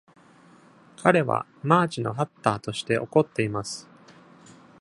[0.97, 3.87] 彼はマーチのハッターとして怒っています。